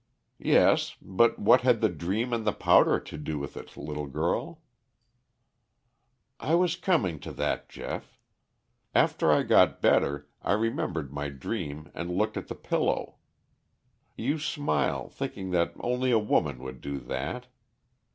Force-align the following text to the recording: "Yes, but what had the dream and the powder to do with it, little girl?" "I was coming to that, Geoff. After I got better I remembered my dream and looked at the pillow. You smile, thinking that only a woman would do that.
"Yes, 0.39 0.95
but 0.99 1.37
what 1.37 1.61
had 1.61 1.79
the 1.79 1.87
dream 1.87 2.33
and 2.33 2.43
the 2.43 2.51
powder 2.53 2.99
to 2.99 3.17
do 3.19 3.37
with 3.37 3.55
it, 3.55 3.77
little 3.77 4.07
girl?" 4.07 4.63
"I 6.39 6.55
was 6.55 6.75
coming 6.75 7.19
to 7.19 7.31
that, 7.33 7.69
Geoff. 7.69 8.17
After 8.95 9.31
I 9.31 9.43
got 9.43 9.79
better 9.79 10.27
I 10.41 10.53
remembered 10.53 11.13
my 11.13 11.29
dream 11.29 11.91
and 11.93 12.09
looked 12.17 12.35
at 12.35 12.47
the 12.47 12.55
pillow. 12.55 13.17
You 14.17 14.39
smile, 14.39 15.07
thinking 15.07 15.51
that 15.51 15.73
only 15.79 16.09
a 16.09 16.17
woman 16.17 16.63
would 16.63 16.81
do 16.81 16.97
that. 17.01 17.45